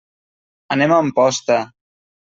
Anem 0.77 0.95
a 0.95 0.99
Amposta. 1.05 1.63